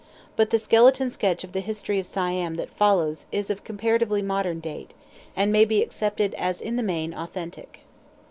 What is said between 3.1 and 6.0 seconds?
is of comparatively modern date, and may be